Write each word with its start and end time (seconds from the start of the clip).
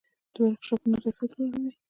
ورکشاپونه 0.43 0.97
ظرفیت 1.03 1.31
لوړوي 1.39 1.71